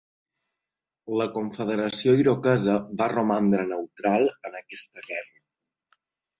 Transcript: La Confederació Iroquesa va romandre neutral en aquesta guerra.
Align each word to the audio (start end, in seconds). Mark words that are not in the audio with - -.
La 1.21 1.27
Confederació 1.35 2.15
Iroquesa 2.23 2.79
va 3.03 3.11
romandre 3.15 3.69
neutral 3.75 4.29
en 4.51 4.61
aquesta 4.65 5.09
guerra. 5.13 5.47